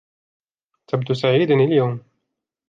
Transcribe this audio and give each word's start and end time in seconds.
تبدو 0.87 1.13
سعيدا 1.13 1.53
اليوم. 1.55 2.01